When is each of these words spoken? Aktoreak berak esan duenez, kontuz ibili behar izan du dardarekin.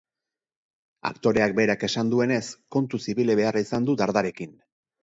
Aktoreak 1.09 1.53
berak 1.61 1.85
esan 1.89 2.11
duenez, 2.15 2.41
kontuz 2.77 3.05
ibili 3.15 3.39
behar 3.43 3.65
izan 3.67 3.91
du 3.93 3.99
dardarekin. 4.03 4.61